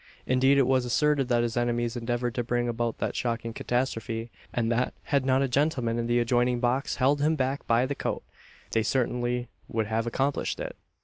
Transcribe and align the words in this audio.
Indeed 0.25 0.57
it 0.57 0.65
was 0.65 0.83
asserted 0.83 1.27
that 1.27 1.43
his 1.43 1.55
enemies 1.55 1.95
endeavoured 1.95 2.33
to 2.33 2.43
bring 2.43 2.67
about 2.67 2.97
that 2.97 3.15
shocking 3.15 3.53
catastrophe, 3.53 4.31
and 4.51 4.71
that, 4.71 4.95
had 5.03 5.27
not 5.27 5.43
a 5.43 5.47
gentleman 5.47 5.99
in 5.99 6.07
the 6.07 6.17
adjoining 6.17 6.59
box 6.59 6.95
held 6.95 7.21
him 7.21 7.35
back 7.35 7.67
by 7.67 7.85
the 7.85 7.93
coat, 7.93 8.23
they 8.71 8.81
certainly 8.81 9.47
would 9.67 9.85
have 9.85 10.07
accomplished 10.07 10.59
it. 10.59 10.75